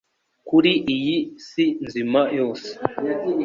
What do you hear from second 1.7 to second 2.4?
nzima